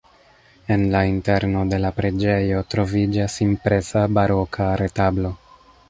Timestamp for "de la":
1.73-1.91